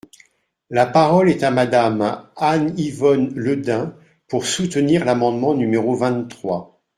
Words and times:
La 0.71 0.87
parole 0.87 1.29
est 1.29 1.43
à 1.43 1.51
Madame 1.51 2.25
Anne-Yvonne 2.35 3.33
Le 3.35 3.55
Dain, 3.57 3.93
pour 4.27 4.47
soutenir 4.47 5.05
l’amendement 5.05 5.53
numéro 5.53 5.95
vingt-trois. 5.95 6.81